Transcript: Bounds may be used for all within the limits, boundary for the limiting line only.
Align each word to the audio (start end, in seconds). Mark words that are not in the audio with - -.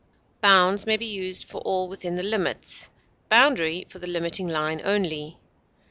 Bounds 0.41 0.87
may 0.87 0.97
be 0.97 1.05
used 1.05 1.43
for 1.43 1.61
all 1.61 1.87
within 1.87 2.15
the 2.15 2.23
limits, 2.23 2.89
boundary 3.29 3.85
for 3.87 3.99
the 3.99 4.07
limiting 4.07 4.47
line 4.47 4.81
only. 4.83 5.37